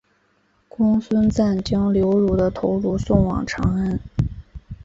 [0.67, 3.99] 公孙瓒将刘虞的头颅送往长安。